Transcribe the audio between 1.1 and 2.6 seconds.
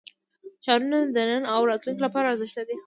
د نن او راتلونکي لپاره ارزښت